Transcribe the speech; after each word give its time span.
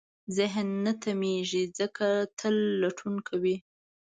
ذهن 0.37 0.67
نه 0.85 0.93
تمېږي، 1.03 1.63
ځکه 1.79 2.05
تل 2.39 2.55
لټون 2.81 3.15
کوي. 3.27 3.55